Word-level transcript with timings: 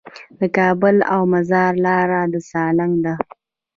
د 0.39 0.41
کابل 0.57 0.95
او 1.13 1.21
مزار 1.33 1.73
لاره 1.85 2.21
د 2.33 2.35
سالنګ 2.49 2.93
ده 3.05 3.13